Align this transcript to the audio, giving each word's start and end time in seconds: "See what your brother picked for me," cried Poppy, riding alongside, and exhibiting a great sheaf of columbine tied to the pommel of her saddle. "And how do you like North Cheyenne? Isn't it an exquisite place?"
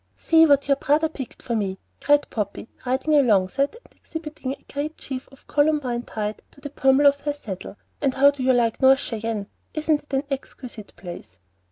"See 0.15 0.47
what 0.47 0.67
your 0.67 0.77
brother 0.77 1.07
picked 1.09 1.43
for 1.43 1.55
me," 1.55 1.77
cried 1.99 2.27
Poppy, 2.31 2.67
riding 2.87 3.13
alongside, 3.13 3.75
and 3.85 3.93
exhibiting 3.95 4.51
a 4.51 4.73
great 4.73 4.99
sheaf 4.99 5.29
of 5.31 5.45
columbine 5.45 6.01
tied 6.01 6.41
to 6.53 6.59
the 6.59 6.71
pommel 6.71 7.05
of 7.05 7.19
her 7.19 7.33
saddle. 7.35 7.77
"And 8.01 8.15
how 8.15 8.31
do 8.31 8.41
you 8.41 8.51
like 8.51 8.81
North 8.81 8.97
Cheyenne? 8.97 9.45
Isn't 9.75 10.01
it 10.01 10.13
an 10.15 10.23
exquisite 10.31 10.93
place?" 10.95 11.37